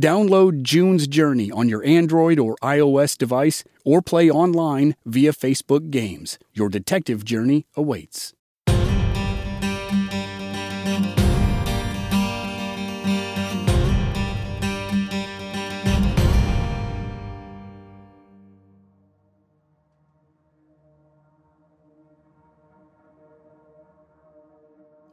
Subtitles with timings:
[0.00, 6.36] Download June's Journey on your Android or iOS device or play online via Facebook Games.
[6.52, 8.32] Your detective journey awaits.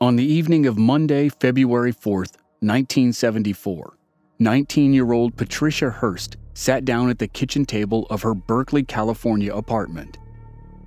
[0.02, 3.94] On the evening of Monday, February 4th, 1974,
[4.42, 9.54] 19 year old Patricia Hearst sat down at the kitchen table of her Berkeley, California
[9.54, 10.18] apartment.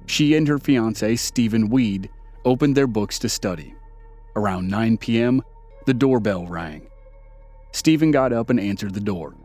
[0.06, 2.10] She and her fiance, Stephen Weed,
[2.44, 3.76] opened their books to study.
[4.34, 5.40] Around 9 p.m.,
[5.86, 6.88] the doorbell rang.
[7.70, 9.36] Stephen got up and answered the door.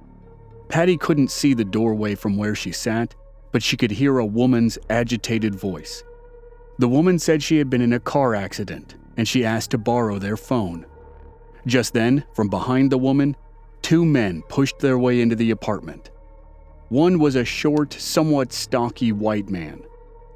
[0.69, 3.13] Patty couldn't see the doorway from where she sat,
[3.51, 6.03] but she could hear a woman's agitated voice.
[6.79, 10.17] The woman said she had been in a car accident and she asked to borrow
[10.17, 10.87] their phone.
[11.67, 13.35] Just then, from behind the woman,
[13.89, 16.11] two men pushed their way into the apartment.
[16.89, 19.81] One was a short, somewhat stocky white man.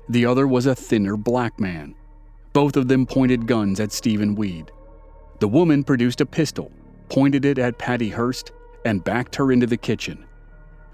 [0.09, 1.93] The other was a thinner black man.
[2.53, 4.71] Both of them pointed guns at Stephen Weed.
[5.39, 6.71] The woman produced a pistol,
[7.09, 8.51] pointed it at Patty Hearst,
[8.85, 10.25] and backed her into the kitchen.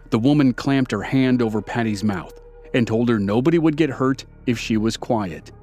[0.10, 2.38] The woman clamped her hand over Patty's mouth
[2.74, 5.54] and told her nobody would get hurt if she was quiet.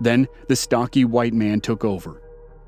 [0.00, 2.22] Then the stocky white man took over.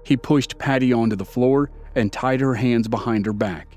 [0.04, 3.76] He pushed Patty onto the floor and tied her hands behind her back.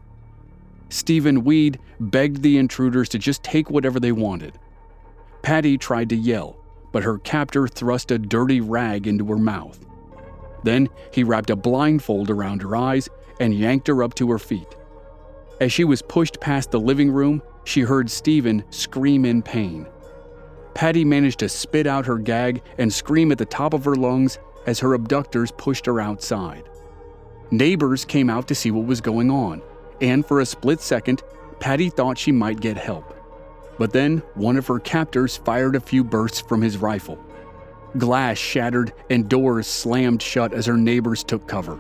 [0.90, 4.60] Stephen Weed begged the intruders to just take whatever they wanted.
[5.42, 6.58] Patty tried to yell,
[6.92, 9.80] but her captor thrust a dirty rag into her mouth.
[10.64, 13.10] Then he wrapped a blindfold around her eyes
[13.40, 14.76] and yanked her up to her feet.
[15.60, 19.88] As she was pushed past the living room, she heard Stephen scream in pain.
[20.74, 24.40] Patty managed to spit out her gag and scream at the top of her lungs
[24.66, 26.64] as her abductors pushed her outside.
[27.52, 29.62] Neighbors came out to see what was going on,
[30.00, 31.22] and for a split second,
[31.60, 33.14] Patty thought she might get help.
[33.78, 37.20] But then one of her captors fired a few bursts from his rifle.
[37.98, 41.78] Glass shattered and doors slammed shut as her neighbors took cover.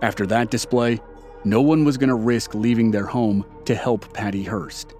[0.00, 1.00] After that display,
[1.44, 4.94] no one was going to risk leaving their home to help Patty Hearst.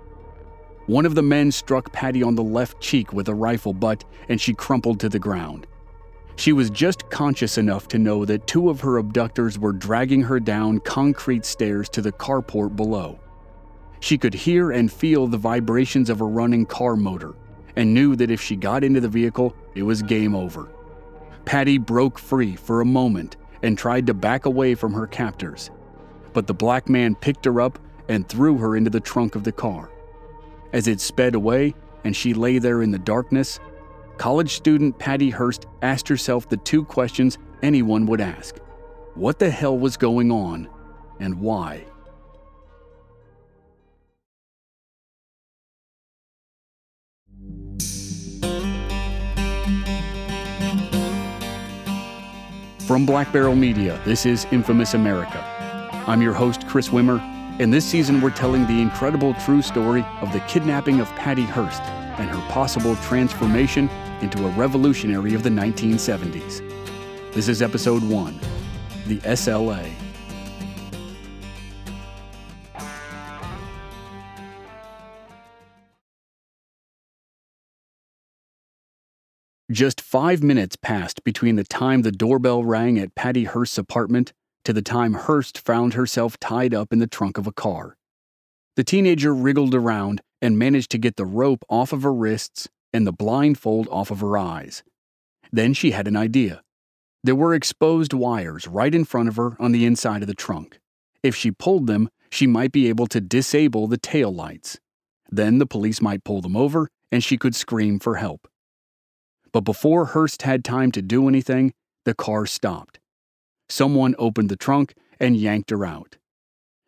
[0.86, 4.40] One of the men struck Patty on the left cheek with a rifle butt and
[4.40, 5.68] she crumpled to the ground.
[6.36, 10.40] She was just conscious enough to know that two of her abductors were dragging her
[10.40, 13.20] down concrete stairs to the carport below.
[14.00, 17.34] She could hear and feel the vibrations of a running car motor
[17.76, 20.68] and knew that if she got into the vehicle, it was game over.
[21.44, 25.70] Patty broke free for a moment and tried to back away from her captors,
[26.32, 27.78] but the black man picked her up
[28.08, 29.90] and threw her into the trunk of the car.
[30.72, 31.74] As it sped away
[32.04, 33.60] and she lay there in the darkness,
[34.18, 38.56] college student Patty Hearst asked herself the two questions anyone would ask
[39.14, 40.68] What the hell was going on,
[41.20, 41.84] and why?
[52.86, 55.42] From Black Barrel Media, this is Infamous America.
[56.06, 57.18] I'm your host, Chris Wimmer,
[57.58, 61.80] and this season we're telling the incredible true story of the kidnapping of Patty Hearst
[62.18, 63.88] and her possible transformation
[64.24, 66.62] into a revolutionary of the 1970s.
[67.32, 68.40] This is episode 1
[69.06, 69.92] The SLA.
[79.70, 84.32] Just five minutes passed between the time the doorbell rang at Patty Hearst's apartment
[84.64, 87.96] to the time Hearst found herself tied up in the trunk of a car.
[88.76, 93.06] The teenager wriggled around and managed to get the rope off of her wrists and
[93.06, 94.82] the blindfold off of her eyes.
[95.52, 96.62] Then she had an idea.
[97.24, 100.78] There were exposed wires right in front of her on the inside of the trunk.
[101.22, 104.78] If she pulled them, she might be able to disable the tail lights.
[105.30, 108.46] Then the police might pull them over and she could scream for help.
[109.52, 111.72] But before Hearst had time to do anything,
[112.04, 113.00] the car stopped.
[113.68, 116.16] Someone opened the trunk and yanked her out.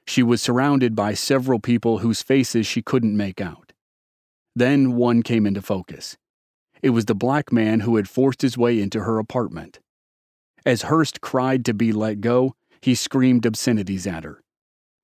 [0.06, 3.65] She was surrounded by several people whose faces she couldn't make out.
[4.56, 6.16] Then one came into focus.
[6.82, 9.80] It was the black man who had forced his way into her apartment.
[10.64, 14.42] As Hearst cried to be let go, he screamed obscenities at her.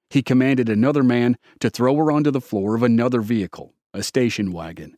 [0.08, 4.52] He commanded another man to throw her onto the floor of another vehicle, a station
[4.52, 4.96] wagon.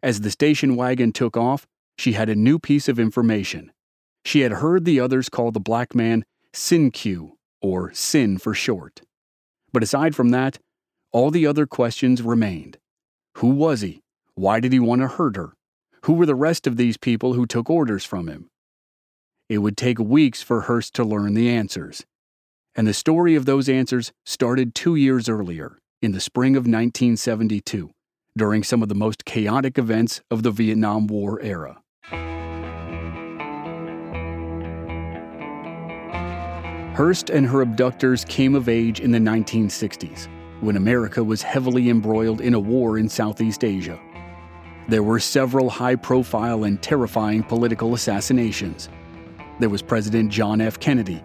[0.00, 1.66] As the station wagon took off,
[1.98, 3.72] she had a new piece of information.
[4.24, 9.02] She had heard the others call the black man Cinque, or Sin for short.
[9.72, 10.58] But aside from that,
[11.10, 12.78] all the other questions remained.
[13.36, 14.00] Who was he?
[14.34, 15.54] Why did he want to hurt her?
[16.04, 18.48] Who were the rest of these people who took orders from him?
[19.48, 22.04] It would take weeks for Hearst to learn the answers.
[22.74, 27.90] And the story of those answers started two years earlier, in the spring of 1972,
[28.36, 31.82] during some of the most chaotic events of the Vietnam War era.
[36.94, 40.28] Hearst and her abductors came of age in the 1960s,
[40.62, 44.00] when America was heavily embroiled in a war in Southeast Asia.
[44.88, 48.88] There were several high profile and terrifying political assassinations.
[49.60, 50.80] There was President John F.
[50.80, 51.22] Kennedy,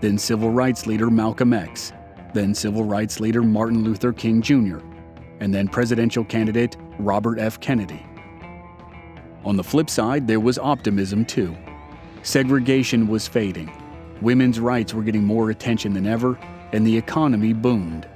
[0.00, 1.92] then civil rights leader Malcolm X,
[2.34, 4.78] then civil rights leader Martin Luther King Jr.,
[5.40, 7.58] and then presidential candidate Robert F.
[7.60, 8.04] Kennedy.
[9.44, 11.56] On the flip side, there was optimism too.
[12.22, 13.72] Segregation was fading,
[14.20, 16.38] Women's rights were getting more attention than ever,
[16.72, 18.06] and the economy boomed.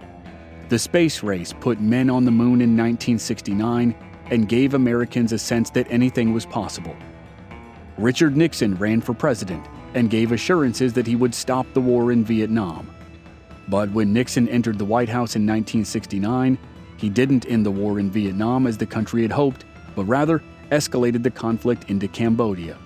[0.74, 3.94] The space race put men on the moon in 1969
[4.32, 6.96] and gave Americans a sense that anything was possible.
[7.96, 12.24] Richard Nixon ran for president and gave assurances that he would stop the war in
[12.24, 12.92] Vietnam.
[13.68, 16.58] But when Nixon entered the White House in 1969,
[16.96, 20.42] he didn't end the war in Vietnam as the country had hoped, but rather
[20.72, 22.76] escalated the conflict into Cambodia.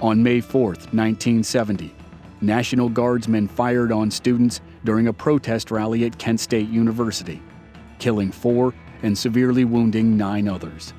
[0.00, 1.94] On May 4, 1970,
[2.40, 7.42] National Guardsmen fired on students during a protest rally at Kent State University,
[7.98, 10.92] killing four and severely wounding nine others.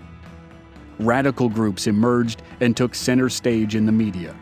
[1.00, 4.36] Radical groups emerged and took center stage in the media.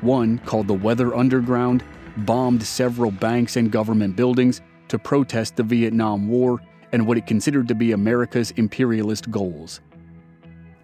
[0.00, 1.84] One, called the Weather Underground,
[2.18, 6.60] bombed several banks and government buildings to protest the Vietnam War
[6.92, 9.80] and what it considered to be America's imperialist goals.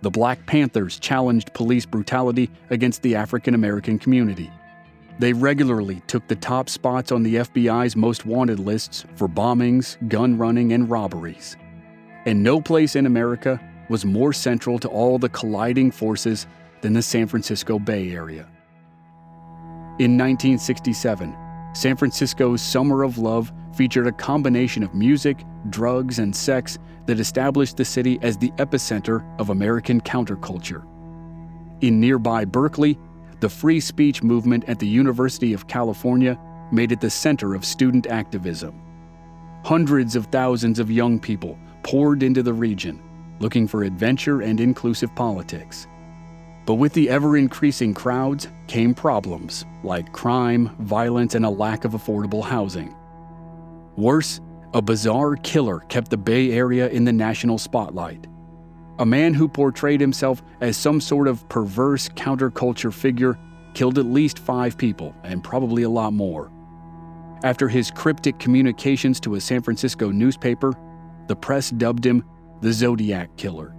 [0.01, 4.51] The Black Panthers challenged police brutality against the African American community.
[5.19, 10.39] They regularly took the top spots on the FBI's most wanted lists for bombings, gun
[10.39, 11.57] running, and robberies.
[12.25, 16.47] And no place in America was more central to all the colliding forces
[16.83, 18.47] than the San Francisco Bay Area.
[19.99, 21.37] In 1967,
[21.73, 27.77] San Francisco's Summer of Love featured a combination of music, drugs, and sex that established
[27.77, 30.85] the city as the epicenter of American counterculture.
[31.81, 32.99] In nearby Berkeley,
[33.41, 36.39] the free speech movement at the University of California
[36.73, 38.83] made it the center of student activism.
[39.65, 43.01] Hundreds of thousands of young people poured into the region,
[43.39, 45.87] looking for adventure and inclusive politics.
[46.67, 51.93] But with the ever increasing crowds came problems like crime, violence, and a lack of
[51.93, 52.95] affordable housing.
[53.97, 54.41] Worse,
[54.75, 58.27] a bizarre killer kept the Bay Area in the national spotlight
[58.99, 63.39] a man who portrayed himself as some sort of perverse counterculture figure
[63.75, 66.51] killed at least five people, and probably a lot more.
[67.45, 70.73] After his cryptic communications to a San Francisco newspaper,
[71.29, 72.25] the press dubbed him
[72.61, 73.75] the Zodiac Killer.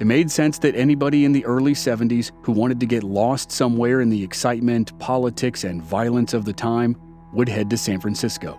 [0.00, 4.00] It made sense that anybody in the early 70s who wanted to get lost somewhere
[4.00, 6.96] in the excitement, politics, and violence of the time
[7.32, 8.58] would head to San Francisco.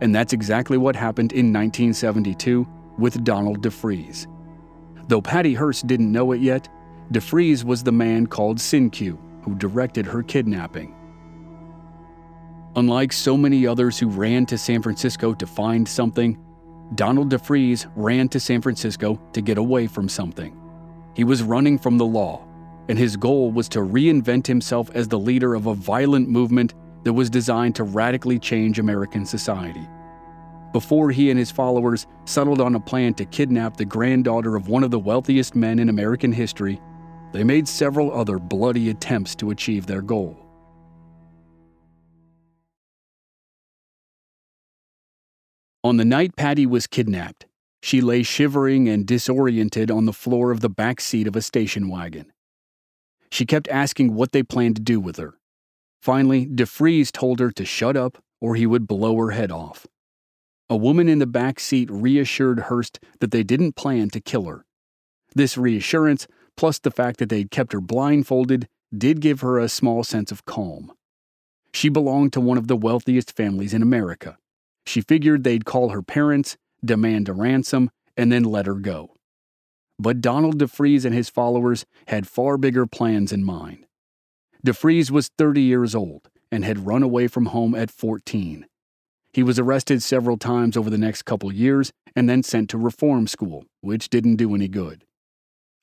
[0.00, 2.66] And that's exactly what happened in 1972
[2.98, 4.26] with Donald DeFreeze.
[5.08, 6.68] Though Patty Hearst didn't know it yet,
[7.12, 8.96] DeFreeze was the man called Cinque
[9.42, 10.94] who directed her kidnapping.
[12.74, 16.36] Unlike so many others who ran to San Francisco to find something,
[16.96, 20.60] Donald DeFreeze ran to San Francisco to get away from something.
[21.14, 22.44] He was running from the law,
[22.88, 27.12] and his goal was to reinvent himself as the leader of a violent movement that
[27.12, 29.88] was designed to radically change American society
[30.76, 34.84] before he and his followers settled on a plan to kidnap the granddaughter of one
[34.84, 36.78] of the wealthiest men in American history,
[37.32, 40.36] they made several other bloody attempts to achieve their goal.
[45.82, 47.46] On the night Patty was kidnapped,
[47.80, 51.88] she lay shivering and disoriented on the floor of the back seat of a station
[51.88, 52.30] wagon.
[53.30, 55.38] She kept asking what they planned to do with her.
[56.02, 59.86] Finally, DeFreeze told her to shut up or he would blow her head off.
[60.68, 64.64] A woman in the back seat reassured Hearst that they didn't plan to kill her.
[65.34, 70.02] This reassurance plus the fact that they'd kept her blindfolded did give her a small
[70.02, 70.92] sense of calm.
[71.72, 74.38] She belonged to one of the wealthiest families in America.
[74.86, 79.14] She figured they'd call her parents, demand a ransom, and then let her go.
[79.98, 83.86] But Donald DeFreeze and his followers had far bigger plans in mind.
[84.66, 88.66] DeFreeze was 30 years old and had run away from home at 14.
[89.36, 93.26] He was arrested several times over the next couple years and then sent to reform
[93.26, 95.04] school, which didn't do any good.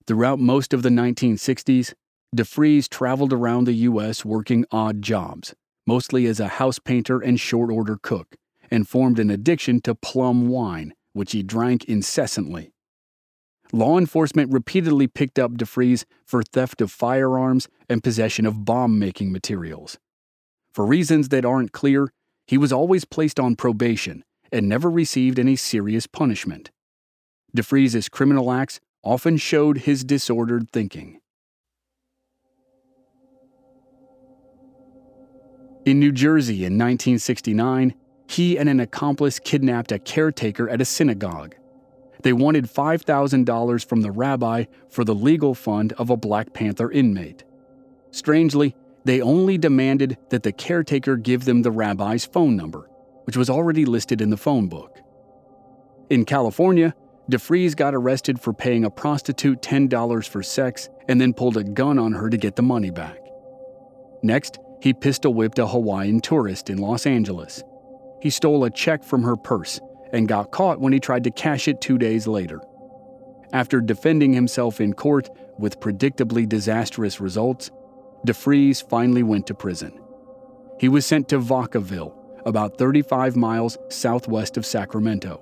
[0.08, 1.94] Throughout most of the 1960s,
[2.36, 4.26] DeFreeze traveled around the U.S.
[4.26, 5.54] working odd jobs,
[5.86, 8.36] mostly as a house painter and short order cook,
[8.72, 12.72] and formed an addiction to plum wine, which he drank incessantly.
[13.72, 19.32] Law enforcement repeatedly picked up DeFreeze for theft of firearms and possession of bomb making
[19.32, 20.00] materials.
[20.74, 22.10] For reasons that aren't clear,
[22.48, 26.72] he was always placed on probation and never received any serious punishment.
[27.56, 31.20] DeFreeze's criminal acts often showed his disordered thinking.
[35.86, 37.94] In New Jersey in 1969,
[38.28, 41.56] he and an accomplice kidnapped a caretaker at a synagogue.
[42.22, 47.44] They wanted $5,000 from the rabbi for the legal fund of a Black Panther inmate.
[48.12, 52.90] Strangely, they only demanded that the caretaker give them the rabbi's phone number,
[53.26, 55.00] which was already listed in the phone book.
[56.10, 56.94] In California,
[57.32, 61.98] DeFreeze got arrested for paying a prostitute $10 for sex and then pulled a gun
[61.98, 63.20] on her to get the money back.
[64.22, 67.64] Next, he pistol whipped a Hawaiian tourist in Los Angeles.
[68.22, 69.80] He stole a check from her purse
[70.12, 72.62] and got caught when he tried to cash it two days later.
[73.54, 77.72] After defending himself in court with predictably disastrous results,
[78.28, 80.00] DeFreeze finally went to prison.
[80.80, 82.14] He was sent to Vacaville,
[82.46, 85.42] about 35 miles southwest of Sacramento.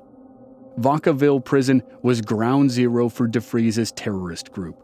[0.80, 4.82] Vacaville Prison was ground zero for DeFreeze's terrorist group.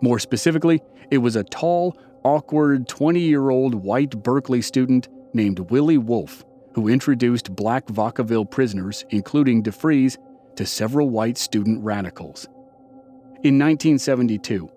[0.00, 5.98] More specifically, it was a tall, awkward 20 year old white Berkeley student named Willie
[5.98, 6.44] Wolfe
[6.76, 10.18] who introduced black Vacaville prisoners, including DeFreeze,
[10.56, 12.44] to several white student radicals.
[13.42, 14.68] In 1972,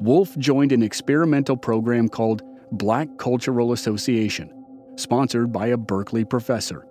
[0.00, 4.52] Wolfe joined an experimental program called Black Cultural Association,
[4.96, 6.86] sponsored by a Berkeley professor.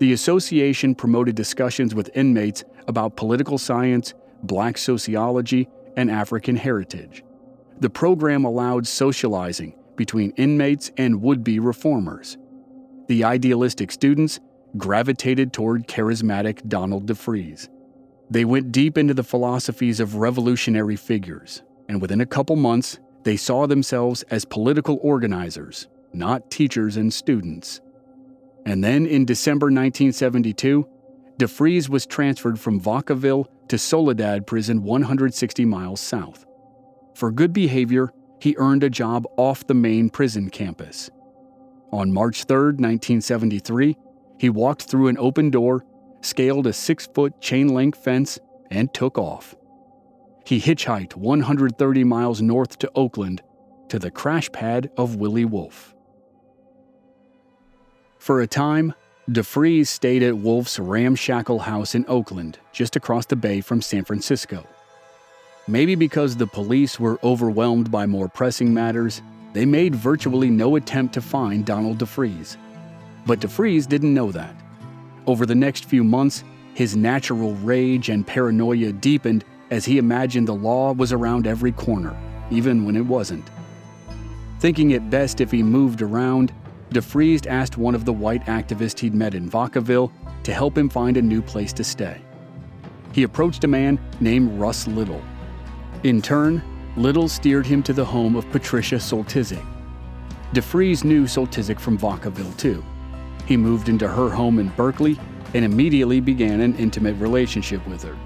[0.00, 7.22] The association promoted discussions with inmates about political science, black sociology, and African heritage.
[7.80, 12.36] The program allowed socializing between inmates and would be reformers.
[13.06, 14.40] The idealistic students
[14.76, 17.68] gravitated toward charismatic Donald DeFreeze.
[18.30, 23.36] They went deep into the philosophies of revolutionary figures, and within a couple months, they
[23.36, 27.80] saw themselves as political organizers, not teachers and students.
[28.66, 30.86] And then in December 1972,
[31.38, 36.46] DeFreeze was transferred from Vacaville to Soledad Prison 160 miles south.
[37.14, 41.10] For good behavior, he earned a job off the main prison campus.
[41.92, 43.96] On March 3, 1973,
[44.38, 45.84] he walked through an open door,
[46.20, 48.38] scaled a six foot chain link fence,
[48.70, 49.54] and took off.
[50.44, 53.42] He hitchhiked 130 miles north to Oakland
[53.88, 55.94] to the crash pad of Willie Wolfe.
[58.18, 58.94] For a time,
[59.30, 64.66] DeFreeze stayed at Wolfe's ramshackle house in Oakland, just across the bay from San Francisco.
[65.66, 69.22] Maybe because the police were overwhelmed by more pressing matters,
[69.54, 72.58] they made virtually no attempt to find Donald DeFreeze.
[73.24, 74.54] But DeFreeze didn't know that.
[75.26, 80.54] Over the next few months, his natural rage and paranoia deepened as he imagined the
[80.54, 82.16] law was around every corner,
[82.48, 83.50] even when it wasn't.
[84.60, 86.54] Thinking it best if he moved around,
[86.90, 90.12] DeFreeze asked one of the white activists he'd met in Vacaville
[90.44, 92.20] to help him find a new place to stay.
[93.10, 95.20] He approached a man named Russ Little.
[96.04, 96.62] In turn,
[96.96, 99.66] Little steered him to the home of Patricia Soltysik.
[100.52, 102.84] DeFreeze knew Soltysik from Vacaville too.
[103.46, 105.18] He moved into her home in Berkeley
[105.52, 108.16] and immediately began an intimate relationship with her.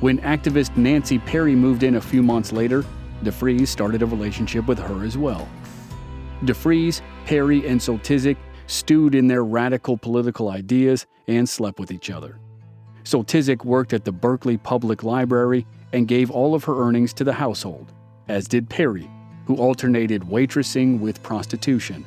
[0.00, 2.84] When activist Nancy Perry moved in a few months later,
[3.24, 5.48] DeFreeze started a relationship with her as well.
[6.42, 8.36] DeFreeze, Perry, and Soltysik
[8.66, 12.38] stewed in their radical political ideas and slept with each other.
[13.04, 17.32] Soltysik worked at the Berkeley Public Library and gave all of her earnings to the
[17.32, 17.92] household,
[18.28, 19.08] as did Perry,
[19.46, 22.04] who alternated waitressing with prostitution.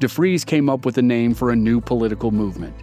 [0.00, 2.74] DeFreeze came up with a name for a new political movement.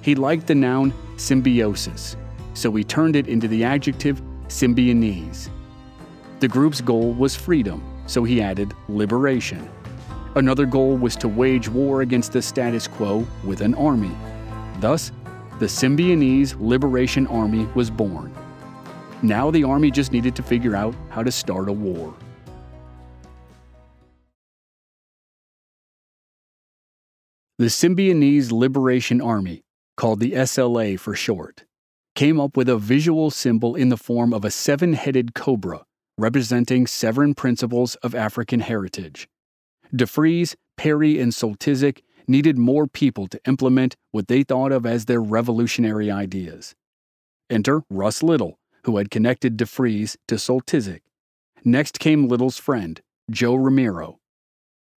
[0.00, 2.16] He liked the noun symbiosis,
[2.56, 5.50] so he turned it into the adjective symbionese.
[6.40, 9.68] The group's goal was freedom, so he added liberation.
[10.36, 14.10] Another goal was to wage war against the status quo with an army.
[14.80, 15.12] Thus,
[15.58, 18.34] the Symbionese Liberation Army was born.
[19.22, 22.14] Now the army just needed to figure out how to start a war.
[27.58, 29.64] The Symbionese Liberation Army,
[29.96, 31.64] called the SLA for short,
[32.16, 35.84] came up with a visual symbol in the form of a seven headed cobra
[36.18, 39.28] representing seven principles of African heritage.
[39.94, 45.20] DeFreeze, Perry, and Soltysik needed more people to implement what they thought of as their
[45.20, 46.74] revolutionary ideas.
[47.50, 51.02] Enter Russ Little, who had connected DeFreeze to Soltysik.
[51.64, 54.16] Next came Little's friend, Joe Remiro.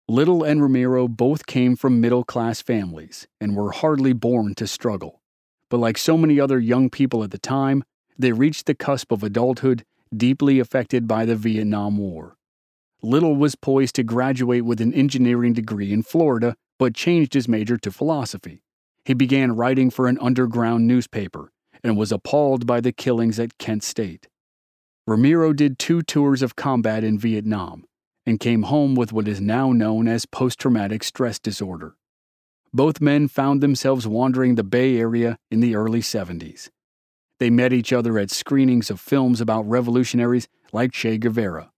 [0.08, 5.19] Little and Remiro both came from middle class families and were hardly born to struggle.
[5.70, 7.84] But like so many other young people at the time,
[8.18, 9.86] they reached the cusp of adulthood
[10.16, 12.36] deeply affected by the Vietnam War.
[13.02, 17.78] Little was poised to graduate with an engineering degree in Florida, but changed his major
[17.78, 18.62] to philosophy.
[19.06, 21.52] He began writing for an underground newspaper
[21.84, 24.28] and was appalled by the killings at Kent State.
[25.08, 27.86] Remiro did two tours of combat in Vietnam
[28.26, 31.96] and came home with what is now known as post traumatic stress disorder.
[32.74, 36.70] Both men found themselves wandering the Bay Area in the early 70s.
[37.40, 41.72] They met each other at screenings of films about revolutionaries like Che Guevara.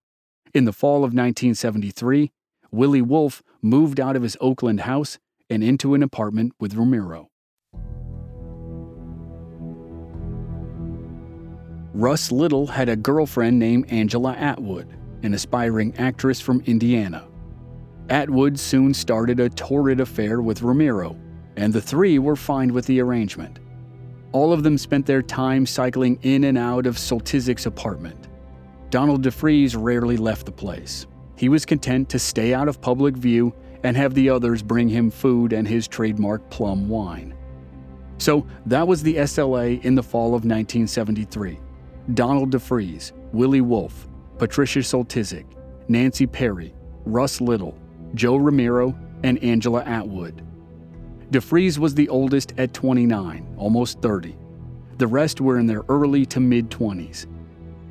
[0.54, 2.32] In the fall of 1973,
[2.72, 5.18] Willie Wolfe moved out of his Oakland house
[5.50, 7.28] and into an apartment with Remiro.
[11.94, 14.88] Russ Little had a girlfriend named Angela Atwood,
[15.24, 17.31] an aspiring actress from Indiana.
[18.12, 21.18] Atwood soon started a torrid affair with Remiro,
[21.56, 23.60] and the three were fine with the arrangement.
[24.34, 28.28] All of them spent their time cycling in and out of Soltysik's apartment.
[28.90, 31.08] Donald DeFreeze rarely left the place.
[31.38, 33.54] He was content to stay out of public view
[33.84, 37.34] and have the others bring him food and his trademark plum wine.
[38.18, 41.60] So that was the SLA in the fall of 1973.
[42.14, 45.46] Donald DeFreeze, Willie Wolfe, Patricia Soltysik,
[45.88, 46.74] Nancy Perry,
[47.06, 47.78] Russ Little,
[48.16, 50.44] Joe Remiro, and Angela Atwood.
[51.32, 54.36] DeFreeze was the oldest at 29, almost 30.
[54.98, 57.26] The rest were in their early to mid 20s.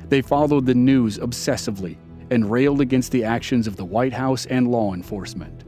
[0.09, 1.97] They followed the news obsessively
[2.29, 5.63] and railed against the actions of the White House and law enforcement.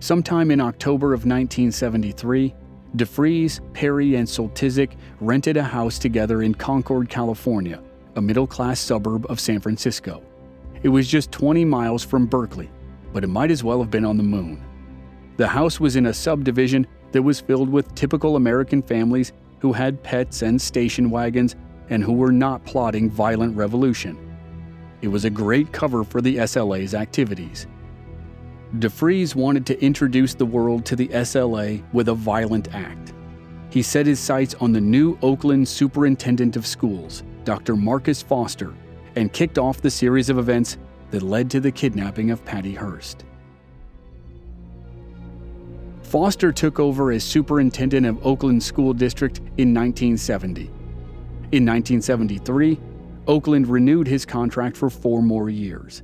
[0.00, 2.54] Sometime in October of 1973,
[2.96, 7.82] DeFreeze, Perry, and Soltysik rented a house together in Concord, California,
[8.16, 10.22] a middle class suburb of San Francisco.
[10.82, 12.70] It was just 20 miles from Berkeley,
[13.12, 14.62] but it might as well have been on the moon.
[15.36, 20.02] The house was in a subdivision that was filled with typical American families who had
[20.02, 21.56] pets and station wagons
[21.90, 24.18] and who were not plotting violent revolution.
[25.02, 27.66] It was a great cover for the SLA's activities.
[28.78, 33.12] DeFreeze wanted to introduce the world to the SLA with a violent act.
[33.68, 37.76] He set his sights on the new Oakland Superintendent of Schools, Dr.
[37.76, 38.72] Marcus Foster,
[39.16, 40.78] and kicked off the series of events
[41.12, 43.24] that led to the kidnapping of Patty Hearst.
[46.02, 50.64] Foster took over as superintendent of Oakland School District in 1970.
[51.52, 52.80] In 1973,
[53.26, 56.02] Oakland renewed his contract for four more years.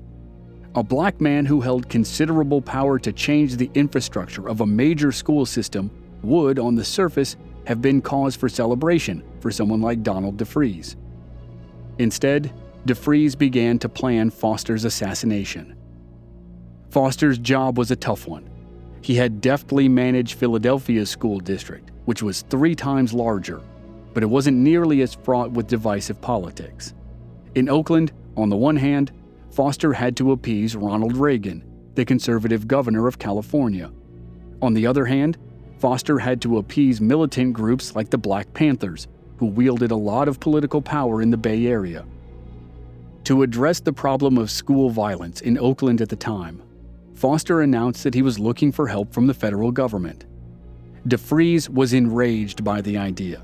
[0.74, 5.44] A black man who held considerable power to change the infrastructure of a major school
[5.44, 5.90] system
[6.22, 10.96] would, on the surface, have been cause for celebration for someone like Donald DeFreeze.
[11.98, 12.52] Instead,
[12.86, 15.76] DeFreeze began to plan Foster's assassination.
[16.90, 18.48] Foster's job was a tough one.
[19.02, 23.60] He had deftly managed Philadelphia's school district, which was three times larger,
[24.14, 26.94] but it wasn't nearly as fraught with divisive politics.
[27.54, 29.12] In Oakland, on the one hand,
[29.50, 31.64] Foster had to appease Ronald Reagan,
[31.94, 33.90] the conservative governor of California.
[34.62, 35.36] On the other hand,
[35.78, 40.40] Foster had to appease militant groups like the Black Panthers, who wielded a lot of
[40.40, 42.04] political power in the Bay Area.
[43.28, 46.62] To address the problem of school violence in Oakland at the time,
[47.12, 50.24] Foster announced that he was looking for help from the federal government.
[51.06, 53.42] DeFreeze was enraged by the idea.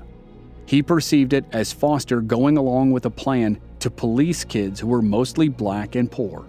[0.65, 5.03] He perceived it as Foster going along with a plan to police kids who were
[5.03, 6.47] mostly black and poor.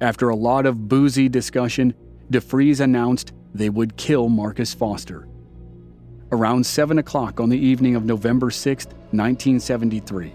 [0.00, 1.94] After a lot of boozy discussion,
[2.30, 5.26] DeFreeze announced they would kill Marcus Foster.
[6.30, 10.32] Around 7 o'clock on the evening of November 6, 1973,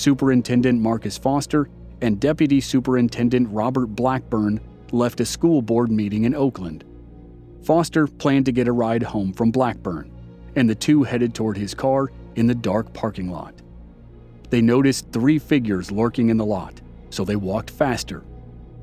[0.00, 1.68] Superintendent Marcus Foster
[2.00, 4.58] and Deputy Superintendent Robert Blackburn
[4.92, 6.84] left a school board meeting in Oakland.
[7.62, 10.10] Foster planned to get a ride home from Blackburn,
[10.56, 13.52] and the two headed toward his car in the dark parking lot.
[14.48, 18.24] They noticed three figures lurking in the lot, so they walked faster,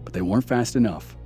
[0.03, 1.16] but they weren't fast enough.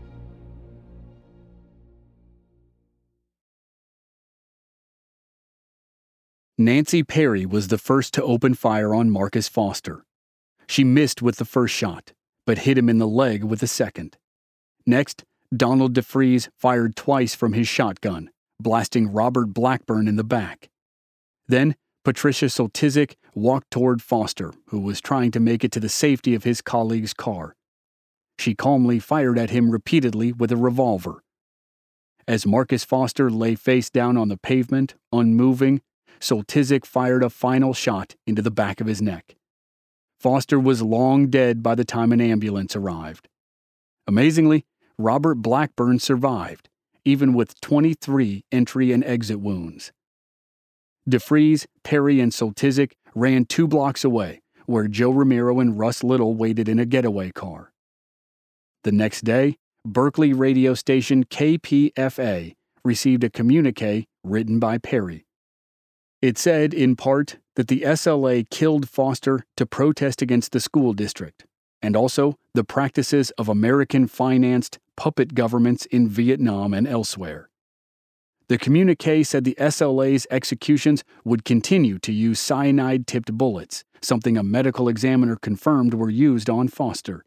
[6.66, 10.06] Nancy Perry was the first to open fire on Marcus Foster,
[10.68, 12.14] She missed with the first shot,
[12.46, 14.18] but hit him in the leg with the second.
[14.86, 20.70] Next, Donald DeFreeze fired twice from his shotgun, blasting Robert Blackburn in the back.
[21.48, 26.34] Then, Patricia Soltysik walked toward Foster, who was trying to make it to the safety
[26.36, 27.56] of his colleague's car.
[28.40, 31.24] She calmly fired at him repeatedly with a revolver.
[32.28, 35.82] As Marcus Foster lay face down on the pavement, unmoving,
[36.22, 39.36] Soltysik fired a final shot into the back of his neck.
[40.20, 43.28] Foster was long dead by the time an ambulance arrived.
[44.06, 44.66] Amazingly,
[45.00, 46.70] Robert Blackburn survived,
[47.04, 49.92] even with 23 entry and exit wounds.
[51.10, 56.70] DeFreeze, Perry, and Soltysik ran two blocks away, where Joe Remiro and Russ Little waited
[56.70, 57.72] in a getaway car.
[58.84, 62.54] The next day, Berkeley radio station KPFA
[62.86, 65.26] received a communique written by Perry.
[66.22, 71.46] It said, in part, that the SLA killed Foster to protest against the school district,
[71.82, 77.50] and also the practices of American financed puppet governments in Vietnam and elsewhere.
[78.50, 84.44] The communique said the SLA's executions would continue to use cyanide tipped bullets, something a
[84.44, 87.26] medical examiner confirmed were used on Foster.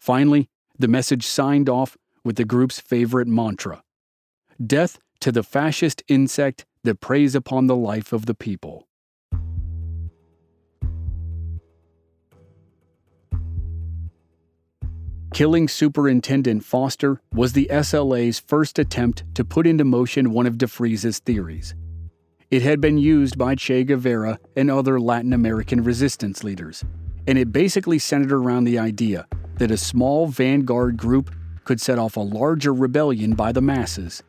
[0.00, 3.82] Finally, the message signed off with the group's favorite mantra
[4.64, 8.86] Death to the fascist insect that preys upon the life of the people.
[15.32, 21.20] Killing Superintendent Foster was the SLA's first attempt to put into motion one of DeFreeze's
[21.20, 21.74] theories.
[22.50, 26.84] It had been used by Che Guevara and other Latin American resistance leaders,
[27.26, 32.18] and it basically centered around the idea that a small vanguard group could set off
[32.18, 34.22] a larger rebellion by the masses.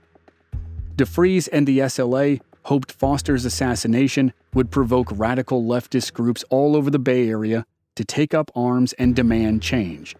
[0.95, 6.99] DeFreeze and the SLA hoped Foster's assassination would provoke radical leftist groups all over the
[6.99, 10.15] Bay Area to take up arms and demand change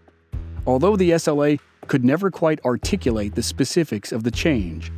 [0.66, 4.92] although the SLA could never quite articulate the specifics of the change.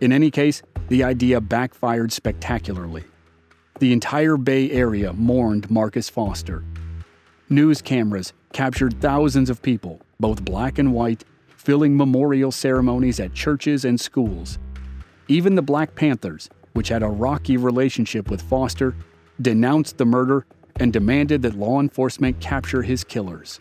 [0.00, 3.04] In any case, the idea backfired spectacularly.
[3.78, 6.64] The entire Bay Area mourned Marcus Foster.
[7.48, 11.24] News cameras captured thousands of people, both black and white,
[11.66, 14.60] filling memorial ceremonies at churches and schools.
[15.26, 18.94] Even the Black Panthers, which had a rocky relationship with Foster,
[19.42, 23.58] denounced the murder and demanded that law enforcement capture his killers.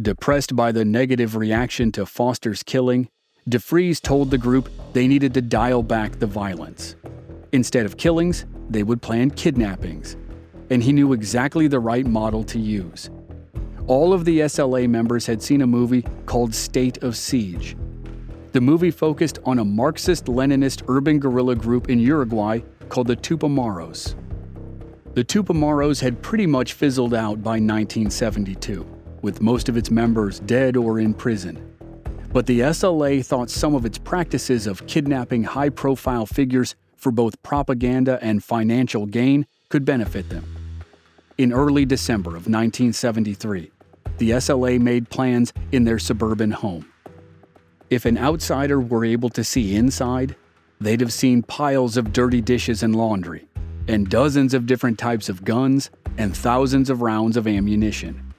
[0.00, 3.10] Depressed by the negative reaction to Foster's killing,
[3.46, 6.96] DeFreeze told the group they needed to dial back the violence.
[7.52, 10.16] Instead of killings, they would plan kidnappings.
[10.70, 13.10] And he knew exactly the right model to use.
[13.86, 17.76] All of the SLA members had seen a movie called State of Siege.
[18.50, 24.16] The movie focused on a Marxist Leninist urban guerrilla group in Uruguay called the Tupamaros.
[25.14, 28.84] The Tupamaros had pretty much fizzled out by 1972
[29.22, 31.72] with most of its members dead or in prison.
[32.32, 37.40] But the SLA thought some of its practices of kidnapping high profile figures for both
[37.44, 40.44] propaganda and financial gain could benefit them.
[41.38, 43.70] In early December of 1973,
[44.18, 46.90] the SLA made plans in their suburban home.
[47.90, 50.34] If an outsider were able to see inside,
[50.80, 53.46] they'd have seen piles of dirty dishes and laundry,
[53.88, 58.34] and dozens of different types of guns, and thousands of rounds of ammunition.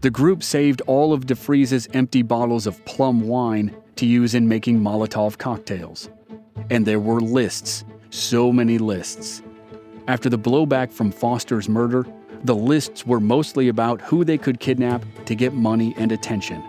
[0.00, 4.78] The group saved all of DeFreeze's empty bottles of plum wine to use in making
[4.78, 6.08] Molotov cocktails.
[6.70, 9.42] And there were lists, so many lists.
[10.06, 12.06] After the blowback from Foster's murder,
[12.44, 16.62] the lists were mostly about who they could kidnap to get money and attention.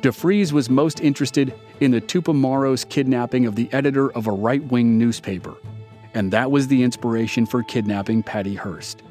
[0.00, 4.98] DeFreeze was most interested in the Tupamaros kidnapping of the editor of a right wing
[4.98, 5.54] newspaper,
[6.12, 9.02] and that was the inspiration for kidnapping Patty Hearst.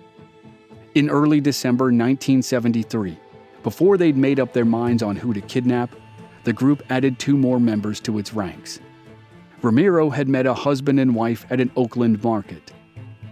[0.95, 3.17] In early December 1973,
[3.63, 5.95] before they'd made up their minds on who to kidnap,
[6.43, 8.80] the group added two more members to its ranks.
[9.63, 12.71] Remiro had met a husband and wife at an Oakland market.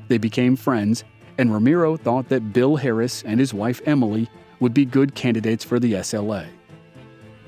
[0.07, 1.03] They became friends,
[1.41, 4.29] and Remiro thought that Bill Harris and his wife Emily
[4.61, 6.47] would be good candidates for the SLA.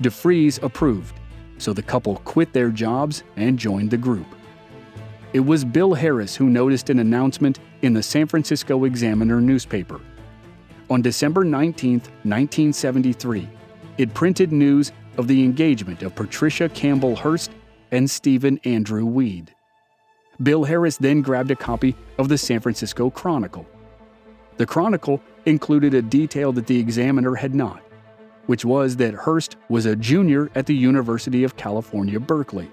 [0.02, 1.18] DeFreeze approved,
[1.56, 4.26] so the couple quit their jobs and joined the group.
[5.32, 10.00] It was Bill Harris who noticed an announcement in the San Francisco Examiner newspaper
[10.90, 13.48] on December 19, 1973,
[13.98, 17.50] it printed news of the engagement of Patricia Campbell Hearst
[17.90, 19.54] and Stephen Andrew Weed.
[20.42, 23.66] Bill Harris then grabbed a copy of the San Francisco Chronicle.
[24.56, 27.82] The Chronicle included a detail that the Examiner had not,
[28.46, 32.70] which was that Hearst was a junior at the University of California, Berkeley.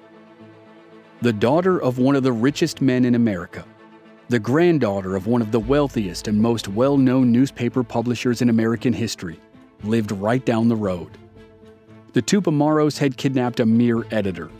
[1.22, 3.66] The daughter of one of the richest men in America,
[4.30, 8.94] the granddaughter of one of the wealthiest and most well known newspaper publishers in American
[8.94, 9.40] history,
[9.84, 11.18] lived right down the road.
[12.14, 14.52] The Tupamaros had kidnapped a mere editor.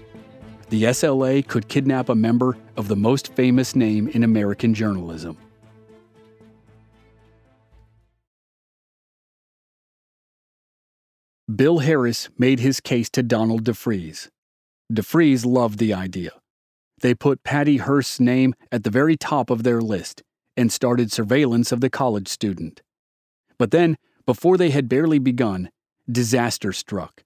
[0.70, 5.38] The SLA could kidnap a member of the most famous name in American journalism.
[11.56, 14.30] Bill Harris made his case to Donald DeFreeze.
[14.94, 16.32] DeFreeze loved the idea.
[17.02, 20.22] They put Patty Hearst's name at the very top of their list
[20.56, 22.84] and started surveillance of the college student.
[23.58, 25.72] But then, before they had barely begun,
[26.10, 27.24] disaster struck.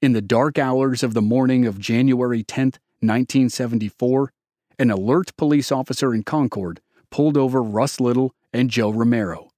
[0.00, 2.68] In the dark hours of the morning of January 10,
[3.00, 4.32] 1974,
[4.78, 6.80] an alert police officer in Concord
[7.10, 9.50] pulled over Russ Little and Joe Remiro.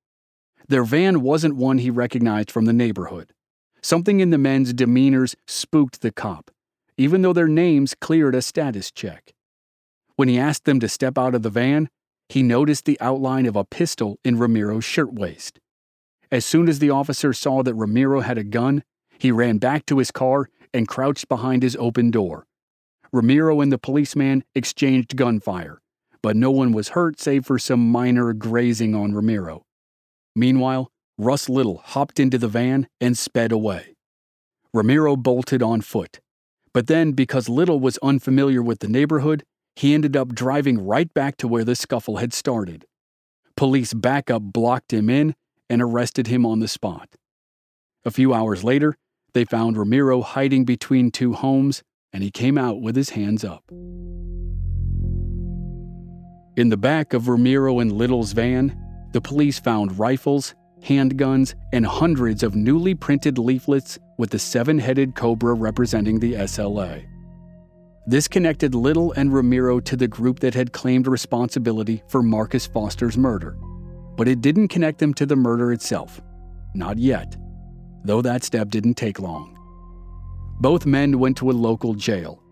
[0.67, 3.33] Their van wasn't one he recognized from the neighborhood.
[3.83, 6.51] Something in the men's demeanors spooked the cop,
[6.97, 9.33] even though their names cleared a status check.
[10.17, 11.89] When he asked them to step out of the van,
[12.29, 15.61] he noticed the outline of a pistol in Remiro's shirtwaist.
[16.31, 18.83] As soon as the officer saw that Remiro had a gun,
[19.19, 22.47] he ran back to his car and crouched behind his open door.
[23.15, 25.81] Remiro and the policeman exchanged gunfire,
[26.23, 29.63] but no one was hurt save for some minor grazing on Remiro.
[30.37, 33.97] Meanwhile, Russ Little hopped into the van and sped away.
[34.75, 36.21] Remiro bolted on foot.
[36.73, 39.43] But then, because Little was unfamiliar with the neighborhood,
[39.75, 42.87] he ended up driving right back to where the scuffle had started.
[43.57, 45.35] Police backup blocked him in
[45.69, 47.09] and arrested him on the spot.
[48.05, 48.95] A few hours later,
[49.35, 53.65] they found Remiro hiding between two homes, and he came out with his hands up.
[56.57, 58.77] In the back of Remiro and Little's van,
[59.13, 65.15] the police found rifles, handguns, and hundreds of newly printed leaflets with the seven headed
[65.15, 67.07] cobra representing the SLA.
[68.07, 73.19] This connected Little and Remiro to the group that had claimed responsibility for Marcus Foster's
[73.19, 73.57] murder,
[74.17, 76.21] but it didn't connect them to the murder itself.
[76.75, 77.37] Not yet,
[78.05, 79.55] though that step didn't take long.
[80.61, 82.43] Both men went to a local jail.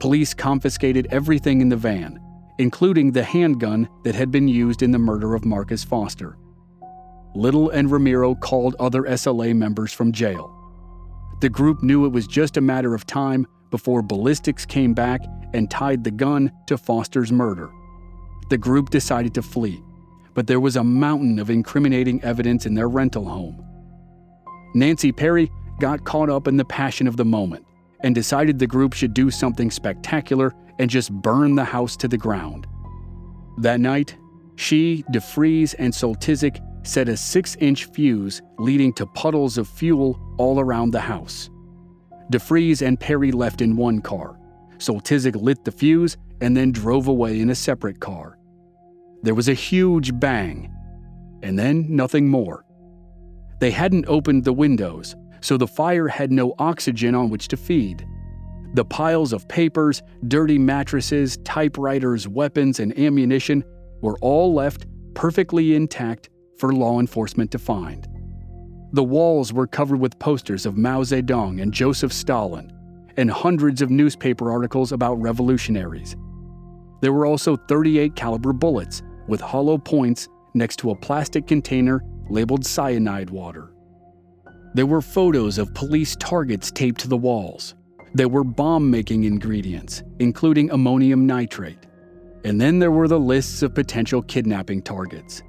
[0.00, 2.18] Police confiscated everything in the van,
[2.58, 6.38] including the handgun that had been used in the murder of Marcus Foster.
[7.36, 10.50] Little and Remiro called other SLA members from jail.
[11.42, 15.20] The group knew it was just a matter of time before ballistics came back
[15.52, 17.70] and tied the gun to Foster's murder.
[18.48, 19.82] The group decided to flee,
[20.32, 23.62] but there was a mountain of incriminating evidence in their rental home.
[24.74, 27.66] Nancy Perry got caught up in the passion of the moment
[28.00, 32.16] and decided the group should do something spectacular and just burn the house to the
[32.16, 32.66] ground.
[33.58, 34.16] That night,
[34.56, 40.60] she, DeFreeze, and Soltysik set a six inch fuse leading to puddles of fuel all
[40.60, 41.50] around the house.
[42.32, 44.38] DeFreeze and Perry left in one car.
[44.78, 48.38] Soltysik lit the fuse and then drove away in a separate car.
[49.22, 50.72] There was a huge bang,
[51.42, 52.64] and then nothing more.
[53.60, 58.06] They hadn't opened the windows, so the fire had no oxygen on which to feed.
[58.74, 63.64] The piles of papers, dirty mattresses, typewriters, weapons, and ammunition
[64.02, 68.08] were all left perfectly intact for law enforcement to find.
[68.92, 72.72] The walls were covered with posters of Mao Zedong and Joseph Stalin,
[73.16, 76.16] and hundreds of newspaper articles about revolutionaries.
[77.00, 82.64] There were also 38 caliber bullets with hollow points next to a plastic container labeled
[82.64, 83.72] cyanide water.
[84.74, 87.74] There were photos of police targets taped to the walls.
[88.14, 91.86] There were bomb making ingredients, including ammonium nitrate.
[92.44, 95.42] And then there were the lists of potential kidnapping targets.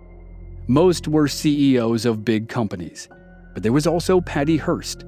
[0.70, 3.08] Most were CEOs of big companies,
[3.54, 5.06] but there was also Patty Hearst.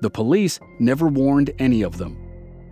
[0.00, 2.18] The police never warned any of them.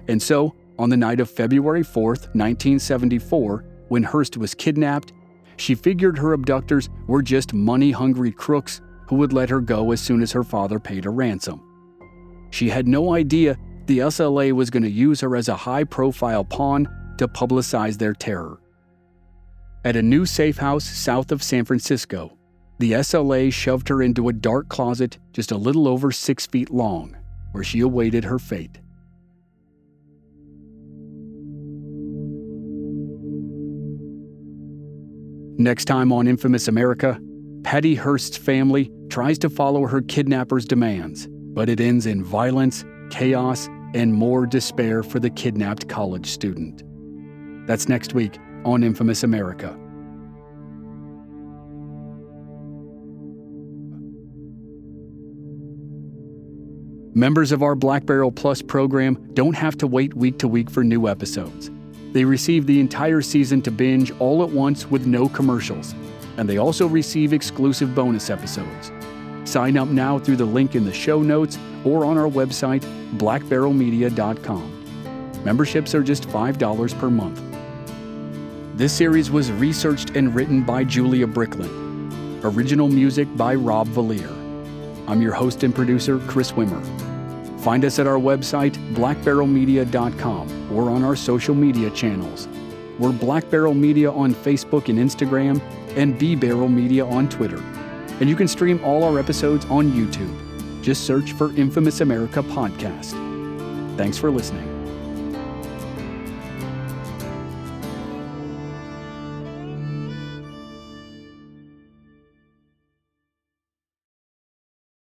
[0.09, 5.13] And so, on the night of February 4th, 1974, when Hearst was kidnapped,
[5.57, 10.01] she figured her abductors were just money hungry crooks who would let her go as
[10.01, 11.63] soon as her father paid a ransom.
[12.51, 16.45] She had no idea the SLA was going to use her as a high profile
[16.45, 18.61] pawn to publicize their terror.
[19.85, 22.39] At a new safe house south of San Francisco,
[22.79, 27.15] the SLA shoved her into a dark closet just a little over six feet long,
[27.53, 28.81] where she awaited her fate.
[35.59, 37.21] Next time on Infamous America,
[37.63, 43.69] Patty Hearst's family tries to follow her kidnapper's demands, but it ends in violence, chaos,
[43.93, 46.83] and more despair for the kidnapped college student.
[47.67, 49.79] That's next week on Infamous America.
[57.17, 60.83] Members of our Black Barrel Plus program don't have to wait week to week for
[60.83, 61.71] new episodes.
[62.13, 65.95] They receive the entire season to binge all at once with no commercials,
[66.39, 68.91] and they also receive exclusive bonus episodes.
[69.45, 72.83] Sign up now through the link in the show notes or on our website,
[73.17, 75.43] blackbarrelmedia.com.
[75.45, 77.54] Memberships are just $5 per month.
[78.77, 82.41] This series was researched and written by Julia Bricklin.
[82.43, 84.29] Original music by Rob Valier.
[85.07, 86.83] I'm your host and producer, Chris Wimmer.
[87.61, 92.49] Find us at our website, blackbarrelmedia.com, or on our social media channels.
[92.99, 95.61] We're Black Barrel Media on Facebook and Instagram,
[95.97, 97.63] and B Barrel Media on Twitter.
[98.19, 100.83] And you can stream all our episodes on YouTube.
[100.83, 103.13] Just search for Infamous America Podcast.
[103.97, 104.74] Thanks for listening.